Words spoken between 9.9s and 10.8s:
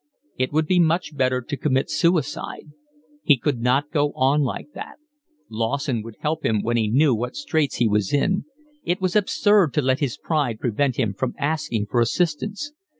his pride